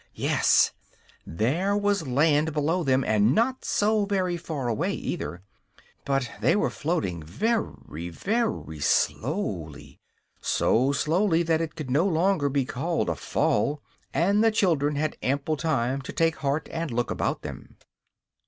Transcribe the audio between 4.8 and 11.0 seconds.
either. But they were floating very, very slowly so